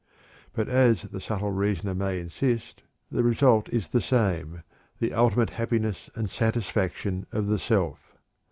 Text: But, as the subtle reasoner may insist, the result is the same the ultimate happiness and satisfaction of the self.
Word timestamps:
But, 0.53 0.67
as 0.67 1.03
the 1.03 1.21
subtle 1.21 1.51
reasoner 1.51 1.93
may 1.93 2.19
insist, 2.19 2.81
the 3.11 3.21
result 3.21 3.69
is 3.69 3.89
the 3.89 4.01
same 4.01 4.63
the 4.97 5.13
ultimate 5.13 5.51
happiness 5.51 6.09
and 6.15 6.27
satisfaction 6.27 7.27
of 7.31 7.45
the 7.45 7.59
self. 7.59 8.15